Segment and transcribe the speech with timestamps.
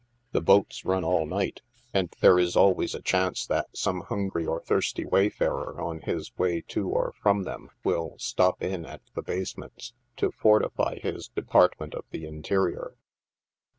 [0.31, 1.61] The boats run all night,
[1.93, 3.71] and there is alwavs a chance 50 NIGHT SIDE OF NEW YORK.
[3.71, 8.63] that some hungry or thirsty wayfarer on his way to or from them, will" stop
[8.63, 12.95] in" at the basements, to fortify his" department of the in terior."